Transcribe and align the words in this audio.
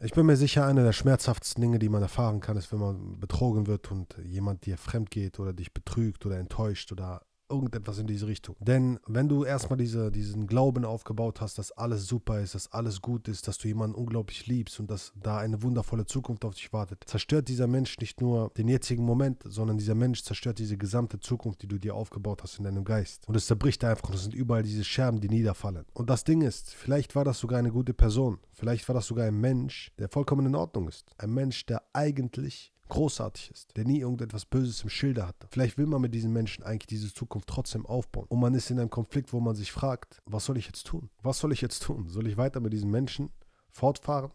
Ich 0.00 0.12
bin 0.12 0.26
mir 0.26 0.36
sicher, 0.36 0.64
eine 0.64 0.84
der 0.84 0.92
schmerzhaftesten 0.92 1.60
Dinge, 1.60 1.80
die 1.80 1.88
man 1.88 2.02
erfahren 2.02 2.38
kann, 2.40 2.56
ist, 2.56 2.72
wenn 2.72 2.78
man 2.78 3.18
betrogen 3.18 3.66
wird 3.66 3.90
und 3.90 4.16
jemand 4.24 4.64
dir 4.64 4.78
fremd 4.78 5.10
geht 5.10 5.40
oder 5.40 5.52
dich 5.52 5.74
betrügt 5.74 6.24
oder 6.24 6.38
enttäuscht 6.38 6.92
oder 6.92 7.22
irgendetwas 7.48 7.98
in 7.98 8.06
diese 8.06 8.26
Richtung. 8.26 8.56
Denn 8.60 8.98
wenn 9.06 9.28
du 9.28 9.44
erstmal 9.44 9.76
diese, 9.76 10.10
diesen 10.10 10.46
Glauben 10.46 10.84
aufgebaut 10.84 11.40
hast, 11.40 11.58
dass 11.58 11.72
alles 11.72 12.06
super 12.06 12.40
ist, 12.40 12.54
dass 12.54 12.72
alles 12.72 13.00
gut 13.00 13.28
ist, 13.28 13.48
dass 13.48 13.58
du 13.58 13.68
jemanden 13.68 13.96
unglaublich 13.96 14.46
liebst 14.46 14.78
und 14.80 14.90
dass 14.90 15.12
da 15.16 15.38
eine 15.38 15.62
wundervolle 15.62 16.06
Zukunft 16.06 16.44
auf 16.44 16.54
dich 16.54 16.72
wartet, 16.72 17.04
zerstört 17.06 17.48
dieser 17.48 17.66
Mensch 17.66 17.98
nicht 17.98 18.20
nur 18.20 18.50
den 18.56 18.68
jetzigen 18.68 19.04
Moment, 19.04 19.42
sondern 19.44 19.78
dieser 19.78 19.94
Mensch 19.94 20.22
zerstört 20.22 20.58
diese 20.58 20.76
gesamte 20.76 21.20
Zukunft, 21.20 21.62
die 21.62 21.68
du 21.68 21.78
dir 21.78 21.94
aufgebaut 21.94 22.42
hast 22.42 22.58
in 22.58 22.64
deinem 22.64 22.84
Geist. 22.84 23.26
Und 23.28 23.34
es 23.34 23.46
zerbricht 23.46 23.84
einfach 23.84 24.08
und 24.08 24.14
es 24.14 24.22
sind 24.22 24.34
überall 24.34 24.62
diese 24.62 24.84
Scherben, 24.84 25.20
die 25.20 25.28
niederfallen. 25.28 25.84
Und 25.94 26.10
das 26.10 26.24
Ding 26.24 26.42
ist, 26.42 26.74
vielleicht 26.74 27.14
war 27.14 27.24
das 27.24 27.38
sogar 27.38 27.58
eine 27.58 27.70
gute 27.70 27.94
Person. 27.94 28.38
Vielleicht 28.52 28.88
war 28.88 28.94
das 28.94 29.06
sogar 29.06 29.26
ein 29.26 29.40
Mensch, 29.40 29.92
der 29.98 30.08
vollkommen 30.08 30.46
in 30.46 30.54
Ordnung 30.54 30.88
ist. 30.88 31.10
Ein 31.18 31.32
Mensch, 31.32 31.66
der 31.66 31.82
eigentlich 31.92 32.72
großartig 32.88 33.50
ist, 33.50 33.76
der 33.76 33.84
nie 33.84 34.00
irgendetwas 34.00 34.44
Böses 34.44 34.82
im 34.82 34.88
Schilde 34.88 35.26
hatte. 35.26 35.46
Vielleicht 35.50 35.78
will 35.78 35.86
man 35.86 36.00
mit 36.00 36.14
diesen 36.14 36.32
Menschen 36.32 36.64
eigentlich 36.64 36.86
diese 36.86 37.12
Zukunft 37.12 37.48
trotzdem 37.48 37.86
aufbauen. 37.86 38.26
Und 38.28 38.40
man 38.40 38.54
ist 38.54 38.70
in 38.70 38.78
einem 38.78 38.90
Konflikt, 38.90 39.32
wo 39.32 39.40
man 39.40 39.54
sich 39.54 39.72
fragt, 39.72 40.22
was 40.26 40.44
soll 40.44 40.56
ich 40.56 40.66
jetzt 40.66 40.86
tun? 40.86 41.10
Was 41.22 41.38
soll 41.38 41.52
ich 41.52 41.60
jetzt 41.60 41.82
tun? 41.82 42.08
Soll 42.08 42.26
ich 42.26 42.36
weiter 42.36 42.60
mit 42.60 42.72
diesen 42.72 42.90
Menschen 42.90 43.30
fortfahren? 43.70 44.32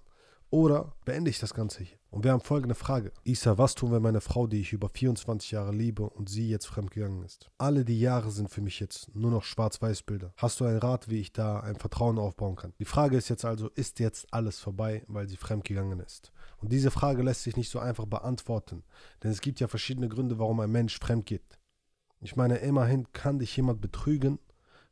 Oder 0.54 0.94
beende 1.04 1.32
ich 1.32 1.40
das 1.40 1.56
Ganze 1.56 1.84
hier? 1.84 1.98
Und 2.12 2.24
wir 2.24 2.32
haben 2.32 2.40
folgende 2.40 2.76
Frage. 2.76 3.12
Isa, 3.24 3.58
was 3.58 3.74
tun, 3.74 3.92
wenn 3.92 4.04
meine 4.04 4.22
Frau, 4.22 4.46
die 4.46 4.62
ich 4.62 4.72
über 4.72 4.88
24 4.88 5.50
Jahre 5.50 5.72
liebe 5.72 6.08
und 6.08 6.30
sie 6.30 6.48
jetzt 6.48 6.68
fremdgegangen 6.68 7.24
ist? 7.24 7.50
Alle 7.58 7.84
die 7.84 8.00
Jahre 8.00 8.30
sind 8.30 8.52
für 8.52 8.62
mich 8.62 8.80
jetzt 8.80 9.16
nur 9.16 9.32
noch 9.32 9.44
Schwarz-Weiß-Bilder. 9.44 10.32
Hast 10.38 10.60
du 10.60 10.66
einen 10.66 10.78
Rat, 10.78 11.10
wie 11.10 11.22
ich 11.22 11.34
da 11.34 11.62
ein 11.62 11.78
Vertrauen 11.78 12.20
aufbauen 12.20 12.56
kann? 12.56 12.74
Die 12.78 12.86
Frage 12.86 13.18
ist 13.18 13.30
jetzt 13.30 13.46
also, 13.46 13.68
ist 13.70 14.00
jetzt 14.00 14.32
alles 14.32 14.60
vorbei, 14.60 15.04
weil 15.08 15.28
sie 15.28 15.38
fremdgegangen 15.38 16.00
ist? 16.02 16.32
Und 16.64 16.72
diese 16.72 16.92
Frage 16.92 17.24
lässt 17.24 17.44
sich 17.44 17.58
nicht 17.58 17.70
so 17.70 17.80
einfach 17.80 18.06
beantworten, 18.06 18.84
denn 19.22 19.32
es 19.32 19.42
gibt 19.42 19.60
ja 19.60 19.68
verschiedene 19.68 20.08
Gründe, 20.08 20.40
warum 20.40 20.62
ein 20.62 20.72
Mensch 20.72 20.98
fremd 20.98 21.26
geht. 21.26 21.60
Ich 22.22 22.38
meine, 22.38 22.60
immerhin 22.60 23.12
kann 23.12 23.40
dich 23.40 23.58
jemand 23.58 23.82
betrügen, 23.82 24.40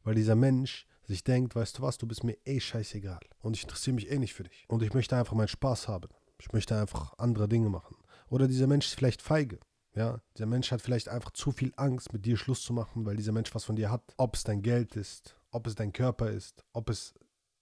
weil 0.04 0.16
dieser 0.16 0.36
Mensch 0.36 0.86
sich 1.04 1.24
denkt, 1.24 1.56
weißt 1.56 1.78
du 1.78 1.82
was, 1.82 1.98
du 1.98 2.06
bist 2.08 2.26
mir 2.26 2.38
eh 2.44 2.60
scheißegal 2.60 3.22
und 3.40 3.56
ich 3.56 3.64
interessiere 3.64 3.96
mich 3.96 4.12
eh 4.12 4.20
nicht 4.20 4.34
für 4.34 4.44
dich 4.44 4.66
und 4.68 4.84
ich 4.84 4.94
möchte 4.94 5.16
einfach 5.16 5.34
meinen 5.34 5.48
Spaß 5.48 5.88
haben. 5.88 6.10
Ich 6.42 6.52
möchte 6.52 6.78
einfach 6.78 7.18
andere 7.18 7.48
Dinge 7.48 7.70
machen. 7.70 7.96
Oder 8.28 8.50
dieser 8.50 8.68
Mensch 8.68 8.88
ist 8.88 8.96
vielleicht 8.96 9.22
feige. 9.22 9.58
Ja, 9.96 10.22
dieser 10.36 10.48
Mensch 10.48 10.72
hat 10.72 10.82
vielleicht 10.82 11.08
einfach 11.08 11.32
zu 11.32 11.54
viel 11.54 11.72
Angst, 11.78 12.12
mit 12.12 12.26
dir 12.26 12.36
Schluss 12.36 12.64
zu 12.64 12.74
machen, 12.74 13.06
weil 13.06 13.16
dieser 13.16 13.32
Mensch 13.32 13.56
was 13.56 13.64
von 13.64 13.78
dir 13.78 13.92
hat. 13.92 14.14
Ob 14.18 14.36
es 14.36 14.44
dein 14.44 14.62
Geld 14.62 14.98
ist, 14.98 15.38
ob 15.52 15.68
es 15.68 15.76
dein 15.76 15.94
Körper 15.94 16.32
ist, 16.32 16.66
ob 16.74 16.90
es 16.90 17.14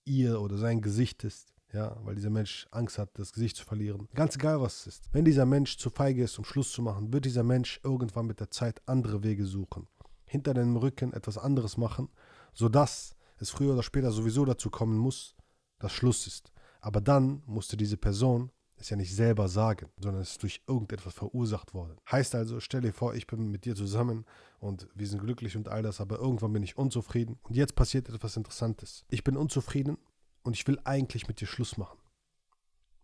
ihr 0.05 0.41
oder 0.41 0.57
sein 0.57 0.81
Gesicht 0.81 1.23
ist. 1.23 1.48
Ja, 1.71 1.95
weil 2.03 2.15
dieser 2.15 2.31
Mensch 2.31 2.67
Angst 2.71 2.97
hat, 2.97 3.09
das 3.13 3.31
Gesicht 3.31 3.55
zu 3.55 3.63
verlieren. 3.63 4.07
Ganz 4.15 4.35
egal, 4.35 4.59
was 4.59 4.81
es 4.81 4.87
ist. 4.87 5.09
Wenn 5.11 5.25
dieser 5.25 5.45
Mensch 5.45 5.77
zu 5.77 5.89
feige 5.89 6.23
ist, 6.23 6.37
um 6.39 6.45
Schluss 6.45 6.71
zu 6.71 6.81
machen, 6.81 7.13
wird 7.13 7.25
dieser 7.25 7.43
Mensch 7.43 7.79
irgendwann 7.83 8.25
mit 8.25 8.39
der 8.39 8.49
Zeit 8.49 8.81
andere 8.87 9.23
Wege 9.23 9.45
suchen. 9.45 9.87
Hinter 10.25 10.53
deinem 10.53 10.77
Rücken 10.77 11.13
etwas 11.13 11.37
anderes 11.37 11.77
machen, 11.77 12.09
sodass 12.53 13.15
es 13.37 13.51
früher 13.51 13.73
oder 13.73 13.83
später 13.83 14.11
sowieso 14.11 14.45
dazu 14.45 14.69
kommen 14.69 14.97
muss, 14.97 15.35
dass 15.77 15.93
Schluss 15.93 16.25
ist. 16.27 16.51
Aber 16.81 17.01
dann 17.01 17.43
musste 17.45 17.77
diese 17.77 17.97
Person 17.97 18.51
es 18.81 18.89
ja 18.89 18.97
nicht 18.97 19.13
selber 19.13 19.47
sagen, 19.47 19.89
sondern 19.99 20.21
es 20.21 20.31
ist 20.31 20.43
durch 20.43 20.61
irgendetwas 20.67 21.13
verursacht 21.13 21.73
worden. 21.73 21.97
Heißt 22.09 22.33
also, 22.35 22.59
stell 22.59 22.81
dir 22.81 22.93
vor, 22.93 23.13
ich 23.13 23.27
bin 23.27 23.51
mit 23.51 23.65
dir 23.65 23.75
zusammen 23.75 24.25
und 24.59 24.87
wir 24.95 25.07
sind 25.07 25.21
glücklich 25.21 25.57
und 25.57 25.67
all 25.67 25.83
das, 25.83 25.99
aber 25.99 26.19
irgendwann 26.19 26.53
bin 26.53 26.63
ich 26.63 26.77
unzufrieden 26.77 27.37
und 27.43 27.55
jetzt 27.55 27.75
passiert 27.75 28.09
etwas 28.09 28.37
Interessantes. 28.37 29.05
Ich 29.09 29.23
bin 29.23 29.35
unzufrieden 29.35 29.97
und 30.43 30.55
ich 30.55 30.67
will 30.67 30.79
eigentlich 30.83 31.27
mit 31.27 31.41
dir 31.41 31.47
Schluss 31.47 31.77
machen. 31.77 31.99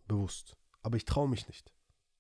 Bewusst. 0.08 0.56
Aber 0.82 0.98
ich 0.98 1.06
traue 1.06 1.30
mich 1.30 1.48
nicht. 1.48 1.72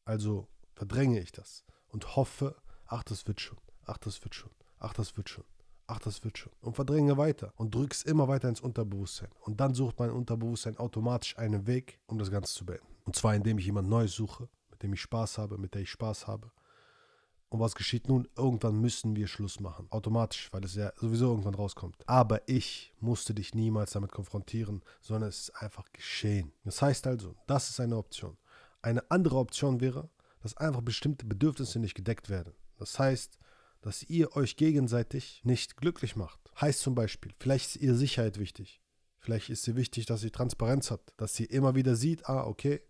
Also 0.05 0.47
verdränge 0.73 1.19
ich 1.19 1.31
das 1.31 1.65
und 1.87 2.15
hoffe, 2.15 2.55
ach, 2.85 3.03
das 3.03 3.27
wird 3.27 3.41
schon, 3.41 3.59
ach, 3.85 3.97
das 3.97 4.23
wird 4.23 4.35
schon, 4.35 4.51
ach, 4.79 4.93
das 4.93 5.17
wird 5.17 5.29
schon, 5.29 5.45
ach, 5.87 5.99
das 5.99 6.23
wird 6.23 6.37
schon. 6.37 6.53
Und 6.61 6.75
verdränge 6.75 7.17
weiter 7.17 7.53
und 7.55 7.73
drücke 7.73 7.93
es 7.93 8.03
immer 8.03 8.27
weiter 8.27 8.49
ins 8.49 8.61
Unterbewusstsein. 8.61 9.29
Und 9.41 9.59
dann 9.59 9.73
sucht 9.73 9.99
mein 9.99 10.11
Unterbewusstsein 10.11 10.77
automatisch 10.77 11.37
einen 11.37 11.67
Weg, 11.67 11.99
um 12.07 12.17
das 12.17 12.31
Ganze 12.31 12.53
zu 12.53 12.65
beenden. 12.65 12.95
Und 13.03 13.15
zwar 13.15 13.35
indem 13.35 13.57
ich 13.57 13.65
jemand 13.65 13.87
Neues 13.87 14.13
suche, 14.13 14.49
mit 14.69 14.83
dem 14.83 14.93
ich 14.93 15.01
Spaß 15.01 15.37
habe, 15.37 15.57
mit 15.57 15.73
der 15.73 15.81
ich 15.81 15.91
Spaß 15.91 16.27
habe. 16.27 16.51
Und 17.55 17.61
was 17.61 17.75
geschieht 17.75 18.09
nun? 18.09 18.27
Irgendwann 18.35 18.81
müssen 18.81 19.15
wir 19.15 19.27
Schluss 19.27 19.61
machen. 19.61 19.87
Automatisch, 19.89 20.49
weil 20.51 20.65
es 20.65 20.75
ja 20.75 20.91
sowieso 20.97 21.29
irgendwann 21.29 21.55
rauskommt. 21.55 21.95
Aber 22.05 22.41
ich 22.49 22.93
musste 22.99 23.33
dich 23.33 23.55
niemals 23.55 23.91
damit 23.91 24.11
konfrontieren, 24.11 24.81
sondern 24.99 25.29
es 25.29 25.43
ist 25.43 25.61
einfach 25.61 25.85
geschehen. 25.93 26.51
Das 26.65 26.81
heißt 26.81 27.07
also, 27.07 27.33
das 27.47 27.69
ist 27.69 27.79
eine 27.79 27.95
Option. 27.95 28.35
Eine 28.81 29.09
andere 29.09 29.37
Option 29.37 29.79
wäre, 29.79 30.09
dass 30.41 30.57
einfach 30.57 30.81
bestimmte 30.81 31.25
Bedürfnisse 31.25 31.79
nicht 31.79 31.95
gedeckt 31.95 32.29
werden. 32.29 32.51
Das 32.77 32.99
heißt, 32.99 33.39
dass 33.79 34.03
ihr 34.03 34.35
euch 34.35 34.57
gegenseitig 34.57 35.39
nicht 35.45 35.77
glücklich 35.77 36.17
macht. 36.17 36.41
Heißt 36.59 36.81
zum 36.81 36.93
Beispiel, 36.93 37.33
vielleicht 37.39 37.67
ist 37.67 37.81
ihr 37.81 37.95
Sicherheit 37.95 38.37
wichtig. 38.37 38.81
Vielleicht 39.19 39.49
ist 39.49 39.63
sie 39.63 39.77
wichtig, 39.77 40.05
dass 40.07 40.19
sie 40.19 40.29
Transparenz 40.29 40.91
hat, 40.91 41.13
dass 41.15 41.35
sie 41.35 41.45
immer 41.45 41.73
wieder 41.73 41.95
sieht, 41.95 42.27
ah, 42.27 42.45
okay, 42.45 42.81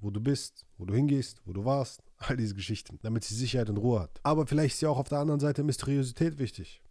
wo 0.00 0.10
du 0.10 0.20
bist, 0.20 0.66
wo 0.76 0.86
du 0.86 0.94
hingehst, 0.94 1.40
wo 1.44 1.52
du 1.52 1.64
warst, 1.64 2.02
all 2.18 2.36
diese 2.36 2.54
Geschichten, 2.54 2.98
damit 3.02 3.24
sie 3.24 3.34
Sicherheit 3.34 3.70
und 3.70 3.78
Ruhe 3.78 4.00
hat. 4.00 4.20
Aber 4.22 4.46
vielleicht 4.46 4.74
ist 4.74 4.80
ja 4.80 4.88
auch 4.88 4.98
auf 4.98 5.08
der 5.08 5.18
anderen 5.18 5.40
Seite 5.40 5.62
Mysteriosität 5.62 6.38
wichtig. 6.38 6.82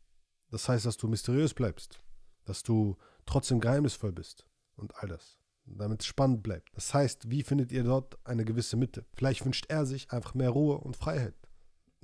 Das 0.49 0.69
heißt, 0.69 0.85
dass 0.85 0.97
du 0.97 1.07
mysteriös 1.07 1.53
bleibst, 1.53 1.99
dass 2.45 2.63
du 2.63 2.97
trotzdem 3.25 3.59
geheimnisvoll 3.59 4.13
bist 4.13 4.45
und 4.75 4.95
all 4.95 5.09
das, 5.09 5.39
damit 5.65 6.01
es 6.01 6.07
spannend 6.07 6.43
bleibt. 6.43 6.69
Das 6.75 6.93
heißt, 6.93 7.29
wie 7.29 7.43
findet 7.43 7.71
ihr 7.71 7.83
dort 7.83 8.17
eine 8.25 8.45
gewisse 8.45 8.77
Mitte? 8.77 9.05
Vielleicht 9.13 9.45
wünscht 9.45 9.65
er 9.67 9.85
sich 9.85 10.11
einfach 10.11 10.33
mehr 10.33 10.49
Ruhe 10.49 10.77
und 10.77 10.95
Freiheit. 10.95 11.35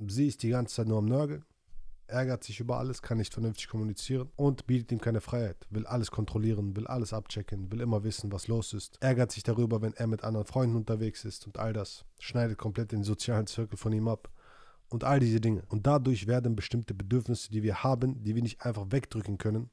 Sie 0.07 0.28
ist 0.28 0.44
die 0.44 0.50
ganze 0.50 0.75
Zeit 0.75 0.88
nur 0.88 0.97
am 0.97 1.05
Nörgeln 1.05 1.45
ärgert 2.08 2.44
sich 2.44 2.59
über 2.59 2.78
alles, 2.78 3.02
kann 3.02 3.18
nicht 3.18 3.34
vernünftig 3.34 3.68
kommunizieren 3.68 4.30
und 4.36 4.68
bietet 4.68 4.91
ihm 4.91 5.02
keine 5.02 5.22
Freiheit. 5.22 5.68
Will 5.69 5.86
alles 5.86 6.12
kontrollieren, 6.12 6.75
will 6.75 6.88
alles 6.88 7.14
abchecken, 7.14 7.72
will 7.72 7.81
immer 7.81 8.03
wissen, 8.03 8.31
was 8.31 8.47
los 8.47 8.74
ist. 8.74 8.97
Ärgert 9.02 9.31
sich 9.31 9.44
darüber, 9.44 9.81
wenn 9.81 9.94
er 9.94 10.08
mit 10.08 10.24
anderen 10.24 10.46
Freunden 10.46 10.75
unterwegs 10.75 11.25
ist 11.25 11.46
und 11.47 11.58
all 11.59 11.74
das. 11.74 12.06
Schneidet 12.19 12.58
komplett 12.58 12.91
den 12.91 13.03
sozialen 13.03 13.47
Zirkel 13.47 13.78
von 13.78 13.94
ihm 13.94 14.08
ab. 14.08 14.30
Und 14.90 15.03
all 15.03 15.19
diese 15.19 15.41
Dinge. 15.41 15.64
Und 15.69 15.88
dadurch 15.88 16.28
werden 16.28 16.56
bestimmte 16.56 16.94
Bedürfnisse, 16.94 17.50
die 17.50 17.64
wir 17.64 17.84
haben, 17.84 18.24
die 18.24 18.35
wir 18.35 18.44
nicht 18.44 18.64
einfach 18.64 18.85
wegdrücken 18.91 19.40
können, 19.40 19.72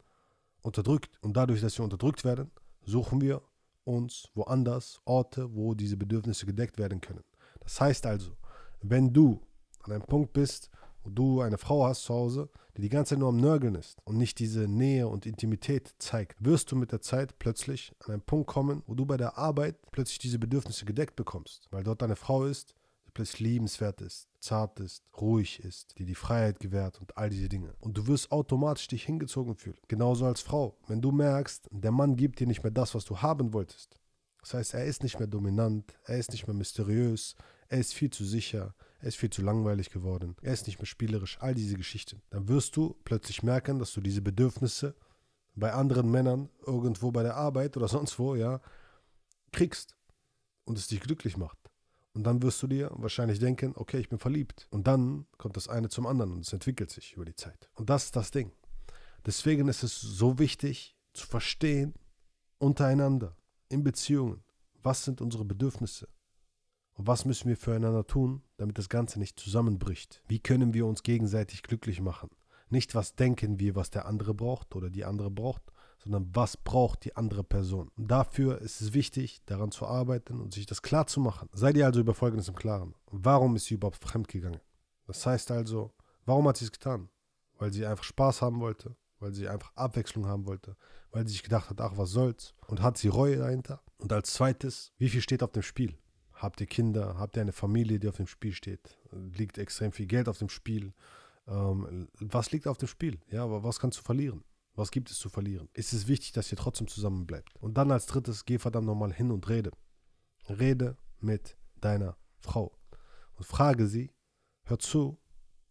unterdrückt. 0.62 1.18
Und 1.20 1.36
dadurch, 1.36 1.60
dass 1.60 1.78
wir 1.78 1.84
unterdrückt 1.84 2.24
werden, 2.24 2.50
suchen 2.82 3.20
wir 3.20 3.42
uns 3.84 4.30
woanders 4.34 5.00
Orte, 5.04 5.54
wo 5.54 5.74
diese 5.74 5.98
Bedürfnisse 5.98 6.46
gedeckt 6.46 6.78
werden 6.78 7.02
können. 7.02 7.24
Das 7.60 7.80
heißt 7.80 8.06
also, 8.06 8.36
wenn 8.80 9.12
du 9.12 9.42
an 9.82 9.92
einem 9.92 10.04
Punkt 10.04 10.32
bist, 10.32 10.70
wo 11.04 11.10
du 11.10 11.40
eine 11.40 11.58
Frau 11.58 11.86
hast 11.86 12.04
zu 12.04 12.14
Hause, 12.14 12.48
die 12.76 12.82
die 12.82 12.88
ganze 12.88 13.10
Zeit 13.10 13.18
nur 13.18 13.28
am 13.28 13.36
Nörgeln 13.36 13.74
ist 13.74 13.98
und 14.04 14.16
nicht 14.16 14.38
diese 14.38 14.68
Nähe 14.68 15.08
und 15.08 15.26
Intimität 15.26 15.94
zeigt, 15.98 16.44
wirst 16.44 16.70
du 16.72 16.76
mit 16.76 16.92
der 16.92 17.00
Zeit 17.00 17.38
plötzlich 17.38 17.92
an 18.00 18.12
einen 18.12 18.22
Punkt 18.22 18.46
kommen, 18.46 18.82
wo 18.86 18.94
du 18.94 19.06
bei 19.06 19.16
der 19.16 19.38
Arbeit 19.38 19.76
plötzlich 19.92 20.18
diese 20.18 20.38
Bedürfnisse 20.38 20.84
gedeckt 20.84 21.16
bekommst, 21.16 21.68
weil 21.70 21.84
dort 21.84 22.02
eine 22.02 22.16
Frau 22.16 22.44
ist, 22.44 22.74
die 23.06 23.10
plötzlich 23.12 23.40
liebenswert 23.40 24.00
ist, 24.00 24.28
zart 24.38 24.78
ist, 24.80 25.02
ruhig 25.20 25.60
ist, 25.64 25.98
die 25.98 26.04
die 26.04 26.14
Freiheit 26.14 26.60
gewährt 26.60 27.00
und 27.00 27.16
all 27.16 27.30
diese 27.30 27.48
Dinge. 27.48 27.74
Und 27.80 27.96
du 27.96 28.06
wirst 28.06 28.30
automatisch 28.30 28.88
dich 28.88 29.04
hingezogen 29.04 29.56
fühlen. 29.56 29.78
Genauso 29.88 30.26
als 30.26 30.40
Frau. 30.40 30.78
Wenn 30.86 31.00
du 31.00 31.10
merkst, 31.10 31.68
der 31.70 31.92
Mann 31.92 32.16
gibt 32.16 32.40
dir 32.40 32.46
nicht 32.46 32.62
mehr 32.62 32.70
das, 32.70 32.94
was 32.94 33.04
du 33.04 33.18
haben 33.18 33.52
wolltest. 33.52 34.00
Das 34.42 34.54
heißt, 34.54 34.74
er 34.74 34.84
ist 34.84 35.02
nicht 35.02 35.18
mehr 35.18 35.28
dominant, 35.28 35.98
er 36.04 36.18
ist 36.18 36.30
nicht 36.32 36.46
mehr 36.46 36.56
mysteriös, 36.56 37.34
er 37.68 37.78
ist 37.78 37.94
viel 37.94 38.10
zu 38.10 38.24
sicher, 38.24 38.74
er 39.00 39.08
ist 39.08 39.16
viel 39.16 39.30
zu 39.30 39.42
langweilig 39.42 39.90
geworden, 39.90 40.36
er 40.42 40.52
ist 40.52 40.66
nicht 40.66 40.78
mehr 40.78 40.86
spielerisch, 40.86 41.38
all 41.40 41.54
diese 41.54 41.76
Geschichten. 41.76 42.22
Dann 42.30 42.48
wirst 42.48 42.76
du 42.76 42.96
plötzlich 43.04 43.42
merken, 43.42 43.78
dass 43.78 43.92
du 43.92 44.00
diese 44.00 44.22
Bedürfnisse 44.22 44.94
bei 45.54 45.72
anderen 45.72 46.10
Männern 46.10 46.48
irgendwo 46.66 47.10
bei 47.10 47.22
der 47.22 47.36
Arbeit 47.36 47.76
oder 47.76 47.88
sonst 47.88 48.18
wo, 48.18 48.34
ja, 48.34 48.60
kriegst 49.52 49.96
und 50.64 50.78
es 50.78 50.86
dich 50.86 51.00
glücklich 51.00 51.36
macht. 51.36 51.58
Und 52.12 52.24
dann 52.24 52.42
wirst 52.42 52.62
du 52.62 52.66
dir 52.66 52.90
wahrscheinlich 52.94 53.38
denken, 53.38 53.72
okay, 53.76 53.98
ich 53.98 54.08
bin 54.08 54.18
verliebt. 54.18 54.66
Und 54.70 54.86
dann 54.86 55.26
kommt 55.38 55.56
das 55.56 55.68
eine 55.68 55.88
zum 55.88 56.06
anderen 56.06 56.32
und 56.32 56.40
es 56.40 56.52
entwickelt 56.52 56.90
sich 56.90 57.14
über 57.14 57.24
die 57.24 57.36
Zeit. 57.36 57.70
Und 57.74 57.88
das 57.88 58.06
ist 58.06 58.16
das 58.16 58.30
Ding. 58.30 58.52
Deswegen 59.26 59.68
ist 59.68 59.82
es 59.82 60.00
so 60.00 60.38
wichtig 60.38 60.96
zu 61.12 61.26
verstehen 61.26 61.94
untereinander, 62.58 63.36
in 63.68 63.84
Beziehungen, 63.84 64.42
was 64.82 65.04
sind 65.04 65.20
unsere 65.20 65.44
Bedürfnisse, 65.44 66.08
und 67.00 67.06
was 67.06 67.24
müssen 67.24 67.48
wir 67.48 67.56
füreinander 67.56 68.06
tun, 68.06 68.42
damit 68.58 68.76
das 68.76 68.90
Ganze 68.90 69.18
nicht 69.18 69.40
zusammenbricht? 69.40 70.22
Wie 70.28 70.38
können 70.38 70.74
wir 70.74 70.84
uns 70.84 71.02
gegenseitig 71.02 71.62
glücklich 71.62 72.02
machen? 72.02 72.28
Nicht, 72.68 72.94
was 72.94 73.14
denken 73.14 73.58
wir, 73.58 73.74
was 73.74 73.88
der 73.88 74.04
andere 74.04 74.34
braucht 74.34 74.76
oder 74.76 74.90
die 74.90 75.06
andere 75.06 75.30
braucht, 75.30 75.62
sondern 75.96 76.28
was 76.34 76.58
braucht 76.58 77.06
die 77.06 77.16
andere 77.16 77.42
Person. 77.42 77.90
Und 77.96 78.10
dafür 78.10 78.60
ist 78.60 78.82
es 78.82 78.92
wichtig, 78.92 79.40
daran 79.46 79.70
zu 79.70 79.86
arbeiten 79.86 80.42
und 80.42 80.52
sich 80.52 80.66
das 80.66 80.82
klar 80.82 81.06
zu 81.06 81.20
machen. 81.20 81.48
Seid 81.54 81.78
ihr 81.78 81.86
also 81.86 82.00
über 82.00 82.12
Folgendes 82.12 82.48
im 82.48 82.54
Klaren. 82.54 82.94
Warum 83.10 83.56
ist 83.56 83.64
sie 83.64 83.76
überhaupt 83.76 84.04
fremdgegangen? 84.04 84.60
Das 85.06 85.24
heißt 85.24 85.52
also, 85.52 85.94
warum 86.26 86.46
hat 86.48 86.58
sie 86.58 86.66
es 86.66 86.72
getan? 86.72 87.08
Weil 87.56 87.72
sie 87.72 87.86
einfach 87.86 88.04
Spaß 88.04 88.42
haben 88.42 88.60
wollte, 88.60 88.94
weil 89.20 89.32
sie 89.32 89.48
einfach 89.48 89.74
Abwechslung 89.74 90.26
haben 90.26 90.44
wollte, 90.44 90.76
weil 91.12 91.26
sie 91.26 91.32
sich 91.32 91.44
gedacht 91.44 91.70
hat, 91.70 91.80
ach, 91.80 91.96
was 91.96 92.10
soll's? 92.10 92.52
Und 92.66 92.82
hat 92.82 92.98
sie 92.98 93.08
Reue 93.08 93.38
dahinter? 93.38 93.80
Und 93.96 94.12
als 94.12 94.34
zweites, 94.34 94.92
wie 94.98 95.08
viel 95.08 95.22
steht 95.22 95.42
auf 95.42 95.52
dem 95.52 95.62
Spiel? 95.62 95.96
Habt 96.40 96.60
ihr 96.62 96.66
Kinder? 96.66 97.18
Habt 97.18 97.36
ihr 97.36 97.42
eine 97.42 97.52
Familie, 97.52 97.98
die 97.98 98.08
auf 98.08 98.16
dem 98.16 98.26
Spiel 98.26 98.54
steht? 98.54 98.98
Liegt 99.12 99.58
extrem 99.58 99.92
viel 99.92 100.06
Geld 100.06 100.26
auf 100.26 100.38
dem 100.38 100.48
Spiel? 100.48 100.94
Ähm, 101.46 102.08
was 102.18 102.50
liegt 102.50 102.66
auf 102.66 102.78
dem 102.78 102.88
Spiel? 102.88 103.20
Ja, 103.30 103.44
aber 103.44 103.62
was 103.62 103.78
kannst 103.78 103.98
du 103.98 104.02
verlieren? 104.02 104.42
Was 104.74 104.90
gibt 104.90 105.10
es 105.10 105.18
zu 105.18 105.28
verlieren? 105.28 105.68
Ist 105.74 105.92
es 105.92 106.08
wichtig, 106.08 106.32
dass 106.32 106.50
ihr 106.50 106.56
trotzdem 106.56 106.88
zusammen 106.88 107.26
bleibt? 107.26 107.54
Und 107.56 107.74
dann 107.76 107.90
als 107.90 108.06
drittes, 108.06 108.46
geh 108.46 108.58
verdammt 108.58 108.86
nochmal 108.86 109.12
hin 109.12 109.30
und 109.30 109.50
rede. 109.50 109.70
Rede 110.48 110.96
mit 111.18 111.58
deiner 111.78 112.16
Frau. 112.38 112.72
Und 113.34 113.44
frage 113.44 113.86
sie, 113.86 114.10
hör 114.64 114.78
zu, 114.78 115.18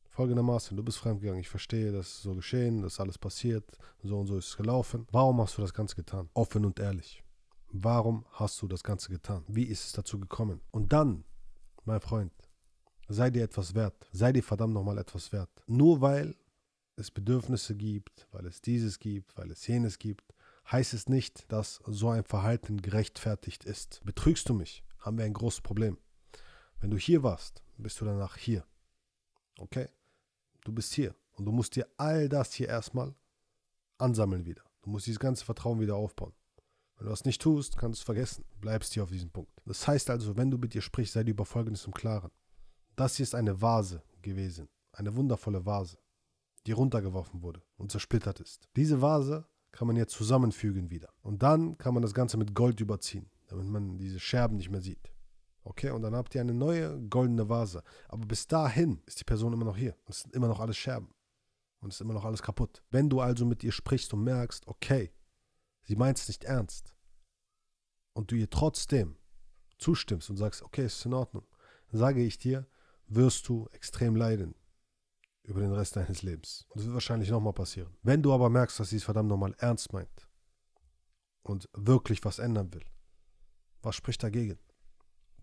folgendermaßen, 0.10 0.77
du 0.77 0.83
bist 0.83 1.00
fremdgegangen, 1.00 1.42
ich 1.42 1.50
verstehe, 1.50 1.92
das 1.92 2.07
ist 2.10 2.21
so 2.21 2.36
geschehen, 2.36 2.83
das 2.83 2.94
ist 2.94 3.00
alles 3.00 3.18
passiert, 3.18 3.66
so 4.04 4.19
und 4.19 4.27
so 4.27 4.38
ist 4.38 4.50
es 4.50 4.57
gelaufen. 4.57 5.07
Warum 5.12 5.42
hast 5.42 5.57
du 5.57 5.62
das 5.62 5.74
Ganze 5.74 5.95
getan? 5.95 6.30
Offen 6.33 6.66
und 6.66 6.80
ehrlich. 6.80 7.24
Warum 7.71 8.25
hast 8.31 8.62
du 8.62 8.68
das 8.68 8.83
Ganze 8.83 9.10
getan? 9.10 9.44
Wie 9.48 9.63
ist 9.63 9.86
es 9.86 9.92
dazu 9.92 10.19
gekommen? 10.19 10.62
Und 10.71 10.92
dann, 10.92 11.24
mein 11.86 12.01
Freund, 12.01 12.33
sei 13.07 13.30
dir 13.30 13.44
etwas 13.44 13.75
wert. 13.75 14.10
Sei 14.12 14.33
dir 14.33 14.44
verdammt 14.44 14.74
nochmal 14.74 14.98
etwas 14.98 15.31
wert. 15.31 15.51
Nur 15.68 16.01
weil 16.01 16.36
es 16.95 17.12
Bedürfnisse 17.12 17.75
gibt, 17.75 18.27
weil 18.31 18.45
es 18.48 18.62
dieses 18.62 19.00
gibt, 19.00 19.38
weil 19.38 19.51
es 19.51 19.66
jenes 19.68 20.00
gibt, 20.00 20.33
heißt 20.71 20.94
es 20.94 21.07
nicht, 21.07 21.51
dass 21.51 21.81
so 21.86 22.10
ein 22.10 22.24
Verhalten 22.24 22.81
gerechtfertigt 22.81 23.66
ist. 23.66 24.01
Betrügst 24.04 24.50
du 24.50 24.54
mich, 24.54 24.83
haben 25.00 25.18
wir 25.18 25.25
ein 25.25 25.33
großes 25.33 25.62
Problem. 25.62 25.98
Wenn 26.80 26.89
du 26.89 26.98
hier 26.98 27.21
warst, 27.24 27.63
bist 27.77 28.01
du 28.01 28.06
danach 28.06 28.36
hier. 28.36 28.66
Okay? 29.60 29.89
Du 30.63 30.71
bist 30.71 30.94
hier 30.94 31.16
und 31.33 31.45
du 31.45 31.51
musst 31.51 31.75
dir 31.75 31.88
all 31.98 32.30
das 32.30 32.54
hier 32.54 32.68
erstmal 32.68 33.13
ansammeln 33.98 34.45
wieder. 34.45 34.63
Du 34.81 34.89
musst 34.89 35.06
dieses 35.06 35.19
ganze 35.19 35.45
Vertrauen 35.45 35.80
wieder 35.80 35.95
aufbauen. 35.95 36.33
Wenn 36.99 37.05
du 37.05 37.11
das 37.11 37.23
nicht 37.23 37.41
tust, 37.41 37.77
kannst 37.77 37.99
du 37.99 38.01
es 38.01 38.05
vergessen. 38.05 38.43
Bleibst 38.59 38.93
hier 38.93 39.03
auf 39.03 39.09
diesem 39.09 39.31
Punkt. 39.31 39.61
Das 39.65 39.87
heißt 39.87 40.09
also, 40.09 40.35
wenn 40.35 40.51
du 40.51 40.57
mit 40.57 40.73
dir 40.73 40.81
sprichst, 40.81 41.13
sei 41.13 41.23
dir 41.23 41.31
über 41.31 41.45
Folgendes 41.45 41.85
im 41.85 41.93
Klaren. 41.93 42.29
Das 42.97 43.15
hier 43.15 43.23
ist 43.23 43.35
eine 43.35 43.61
Vase 43.61 44.03
gewesen. 44.21 44.67
Eine 44.91 45.15
wundervolle 45.15 45.65
Vase, 45.65 45.97
die 46.67 46.73
runtergeworfen 46.73 47.41
wurde 47.41 47.63
und 47.77 47.89
zersplittert 47.89 48.41
ist. 48.41 48.67
Diese 48.75 49.01
Vase 49.01 49.47
kann 49.71 49.87
man 49.87 49.95
jetzt 49.95 50.13
zusammenfügen 50.13 50.91
wieder. 50.91 51.07
Und 51.21 51.41
dann 51.41 51.77
kann 51.77 51.93
man 51.93 52.03
das 52.03 52.13
Ganze 52.13 52.35
mit 52.35 52.53
Gold 52.53 52.81
überziehen, 52.81 53.29
damit 53.47 53.67
man 53.67 53.97
diese 53.97 54.19
Scherben 54.19 54.57
nicht 54.57 54.69
mehr 54.69 54.81
sieht. 54.81 55.13
Okay, 55.63 55.91
und 55.91 56.01
dann 56.01 56.15
habt 56.15 56.35
ihr 56.35 56.41
eine 56.41 56.53
neue 56.53 56.99
goldene 57.07 57.47
Vase. 57.47 57.81
Aber 58.09 58.25
bis 58.25 58.45
dahin 58.45 59.01
ist 59.05 59.21
die 59.21 59.25
Person 59.25 59.53
immer 59.53 59.65
noch 59.65 59.77
hier. 59.77 59.95
Und 60.05 60.09
es 60.09 60.19
sind 60.21 60.35
immer 60.35 60.49
noch 60.49 60.59
alles 60.59 60.75
Scherben. 60.75 61.13
Und 61.79 61.93
es 61.93 61.95
ist 61.95 62.01
immer 62.01 62.13
noch 62.13 62.25
alles 62.25 62.41
kaputt. 62.41 62.83
Wenn 62.91 63.09
du 63.09 63.21
also 63.21 63.45
mit 63.45 63.63
ihr 63.63 63.71
sprichst 63.71 64.13
und 64.13 64.25
merkst, 64.25 64.67
okay, 64.67 65.13
sie 65.89 65.95
meint 65.95 66.19
es 66.19 66.27
nicht 66.27 66.44
ernst, 66.44 66.95
und 68.13 68.30
du 68.30 68.36
ihr 68.36 68.50
trotzdem 68.50 69.18
zustimmst 69.80 70.30
und 70.30 70.38
sagst, 70.38 70.62
okay, 70.62 70.83
es 70.83 70.97
ist 70.97 71.06
in 71.06 71.13
Ordnung, 71.15 71.47
sage 71.91 72.24
ich 72.24 72.38
dir, 72.38 72.68
wirst 73.07 73.47
du 73.47 73.68
extrem 73.71 74.15
leiden 74.15 74.53
über 75.41 75.62
den 75.62 75.74
Rest 75.74 75.95
deines 75.95 76.21
Lebens. 76.21 76.68
Und 76.69 76.77
das 76.77 76.86
wird 76.86 76.94
wahrscheinlich 76.94 77.31
nochmal 77.31 77.53
passieren. 77.53 77.97
Wenn 78.03 78.21
du 78.21 78.31
aber 78.33 78.50
merkst, 78.50 78.80
dass 78.80 78.91
sie 78.91 78.97
es 78.97 79.03
verdammt 79.03 79.30
nochmal 79.30 79.56
ernst 79.57 79.91
meint 79.91 80.30
und 81.41 81.68
wirklich 81.74 82.24
was 82.24 82.38
ändern 82.38 82.71
will, 82.71 82.85
was 83.81 83.95
spricht 83.95 84.21
dagegen? 84.21 84.59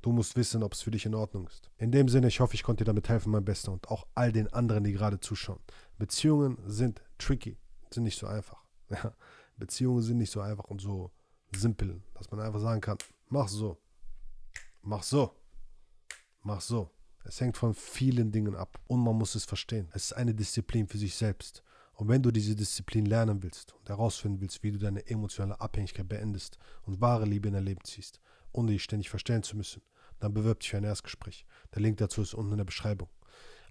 Du 0.01 0.13
musst 0.13 0.37
wissen, 0.37 0.63
ob 0.63 0.75
es 0.75 0.83
für 0.83 0.93
dich 0.93 1.07
in 1.07 1.15
Ordnung 1.17 1.49
ist. 1.49 1.73
In 1.79 1.91
dem 1.91 2.09
Sinne, 2.09 2.29
ich 2.29 2.39
hoffe, 2.39 2.55
ich 2.55 2.63
konnte 2.63 2.85
dir 2.85 2.91
damit 2.91 3.09
helfen, 3.09 3.33
mein 3.33 3.45
Bester, 3.45 3.73
und 3.73 3.89
auch 3.89 4.07
all 4.15 4.31
den 4.31 4.53
anderen, 4.53 4.85
die 4.85 4.93
gerade 4.93 5.19
zuschauen. 5.19 5.59
Beziehungen 5.99 6.59
sind 6.67 7.03
tricky, 7.19 7.59
sind 7.91 8.05
nicht 8.05 8.19
so 8.19 8.29
einfach. 8.29 8.63
Ja, 8.89 9.17
Beziehungen 9.57 10.03
sind 10.03 10.19
nicht 10.19 10.31
so 10.31 10.41
einfach 10.41 10.65
und 10.65 10.81
so 10.81 11.11
simpel, 11.55 12.03
dass 12.15 12.31
man 12.31 12.41
einfach 12.41 12.61
sagen 12.61 12.81
kann, 12.81 12.99
mach 13.29 13.49
so, 13.49 13.79
mach 14.83 15.03
so, 15.03 15.35
mach 16.43 16.61
so. 16.61 16.91
Es 17.25 17.41
hängt 17.41 17.57
von 17.57 17.75
vielen 17.75 18.31
Dingen 18.31 18.55
ab 18.55 18.79
und 18.87 19.03
man 19.03 19.17
muss 19.17 19.35
es 19.35 19.45
verstehen. 19.45 19.89
Es 19.93 20.05
ist 20.05 20.13
eine 20.13 20.35
Disziplin 20.35 20.87
für 20.87 20.99
sich 20.99 21.15
selbst. 21.15 21.65
Und 21.95 22.09
wenn 22.09 22.23
du 22.23 22.31
diese 22.31 22.55
Disziplin 22.55 23.07
lernen 23.07 23.43
willst 23.43 23.75
und 23.75 23.89
herausfinden 23.89 24.41
willst, 24.41 24.63
wie 24.63 24.71
du 24.71 24.79
deine 24.79 25.07
emotionale 25.07 25.61
Abhängigkeit 25.61 26.09
beendest 26.09 26.59
und 26.83 27.01
wahre 27.01 27.25
Liebe 27.25 27.49
in 27.49 27.55
dein 27.55 27.65
Leben 27.65 27.83
ziehst, 27.85 28.21
ohne 28.53 28.73
dich 28.73 28.85
ständig 28.85 29.11
verstellen 29.11 29.43
zu 29.43 29.57
müssen, 29.57 29.83
dann 30.21 30.35
bewirb 30.35 30.61
dich 30.61 30.71
für 30.71 30.77
ein 30.77 30.85
Erstgespräch. 30.85 31.47
Der 31.75 31.83
Link 31.83 31.97
dazu 31.97 32.23
ist 32.23 32.35
unten 32.35 32.53
in 32.53 32.59
der 32.59 32.65
Beschreibung. 32.65 33.09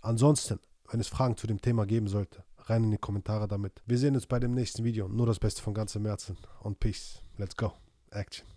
Ansonsten, 0.02 0.60
wenn 0.90 1.00
es 1.00 1.08
Fragen 1.08 1.38
zu 1.38 1.48
dem 1.48 1.62
Thema 1.62 1.86
geben 1.86 2.08
sollte, 2.08 2.44
rein 2.66 2.84
in 2.84 2.92
die 2.92 2.98
Kommentare 2.98 3.48
damit. 3.48 3.82
Wir 3.86 3.98
sehen 3.98 4.16
uns 4.16 4.26
bei 4.26 4.40
dem 4.40 4.54
nächsten 4.54 4.84
Video. 4.84 5.08
Nur 5.08 5.26
das 5.26 5.40
Beste 5.40 5.62
von 5.62 5.74
ganzem 5.74 6.06
Herzen 6.06 6.38
und 6.62 6.80
Peace. 6.80 7.22
Let's 7.38 7.56
go. 7.56 7.74
Action. 8.12 8.55